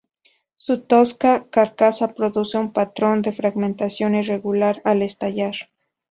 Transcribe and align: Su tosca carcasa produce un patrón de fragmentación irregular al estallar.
Su 0.55 0.81
tosca 0.81 1.45
carcasa 1.51 2.15
produce 2.15 2.57
un 2.57 2.73
patrón 2.73 3.21
de 3.21 3.31
fragmentación 3.31 4.15
irregular 4.15 4.81
al 4.83 5.03
estallar. 5.03 5.53